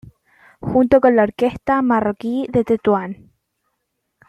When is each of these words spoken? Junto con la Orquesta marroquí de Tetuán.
Junto 0.61 0.99
con 0.99 1.15
la 1.15 1.21
Orquesta 1.21 1.79
marroquí 1.83 2.47
de 2.51 2.63
Tetuán. 2.63 3.29